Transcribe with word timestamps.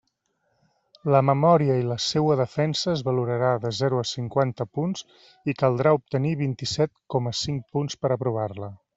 La 1.15 1.19
memòria 1.29 1.73
i 1.81 1.83
la 1.89 1.97
seua 2.05 2.37
defensa 2.39 2.89
es 2.93 3.03
valorarà 3.09 3.51
de 3.65 3.71
zero 3.79 3.99
a 4.03 4.07
cinquanta 4.11 4.67
punts, 4.79 5.05
i 5.53 5.55
caldrà 5.61 5.91
obtenir 5.99 6.33
vint-i-set 6.39 6.93
coma 7.17 7.35
cinc 7.41 7.69
punts 7.77 8.01
per 8.05 8.11
a 8.15 8.19
aprovar-la. 8.21 8.71